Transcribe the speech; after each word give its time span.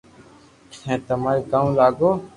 ھون 0.81 0.99
تماري 1.07 1.41
ڪاو 1.51 1.67
لاگو 1.79 2.09